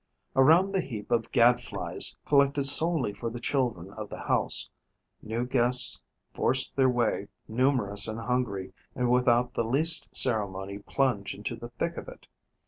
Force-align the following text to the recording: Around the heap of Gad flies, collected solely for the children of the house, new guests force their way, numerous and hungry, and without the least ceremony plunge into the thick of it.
Around 0.35 0.71
the 0.71 0.81
heap 0.81 1.11
of 1.11 1.31
Gad 1.31 1.59
flies, 1.59 2.15
collected 2.25 2.63
solely 2.63 3.13
for 3.13 3.29
the 3.29 3.39
children 3.39 3.91
of 3.93 4.09
the 4.09 4.21
house, 4.21 4.67
new 5.21 5.45
guests 5.45 6.01
force 6.33 6.67
their 6.71 6.89
way, 6.89 7.27
numerous 7.47 8.07
and 8.07 8.19
hungry, 8.19 8.73
and 8.95 9.11
without 9.11 9.53
the 9.53 9.63
least 9.63 10.07
ceremony 10.11 10.79
plunge 10.79 11.35
into 11.35 11.55
the 11.55 11.69
thick 11.69 11.97
of 11.97 12.07
it. 12.07 12.25